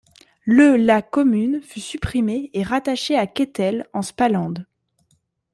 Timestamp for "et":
2.55-2.63